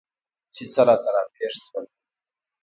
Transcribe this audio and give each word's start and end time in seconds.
چې 0.55 0.63
څه 0.73 0.81
راته 0.87 1.09
راپېښ 1.15 1.55
شول؟ 1.65 1.85